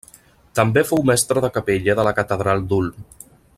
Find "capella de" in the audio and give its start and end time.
1.59-2.07